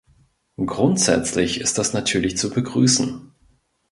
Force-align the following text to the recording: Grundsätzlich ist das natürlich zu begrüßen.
Grundsätzlich 0.65 1.61
ist 1.61 1.77
das 1.77 1.93
natürlich 1.93 2.35
zu 2.35 2.49
begrüßen. 2.49 3.31